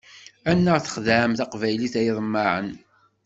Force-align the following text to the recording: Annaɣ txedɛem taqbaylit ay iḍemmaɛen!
Annaɣ 0.49 0.77
txedɛem 0.79 1.33
taqbaylit 1.39 1.93
ay 1.99 2.07
iḍemmaɛen! 2.11 2.69